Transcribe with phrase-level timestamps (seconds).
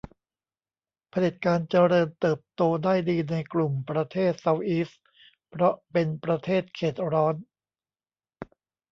[1.09, 5.01] เผด็จการเจริญเติบโตได้ดีในกลุ่มประเทศเซาท์อีสต์
[5.49, 7.35] เพราะเป็นประเทศเขตร้อน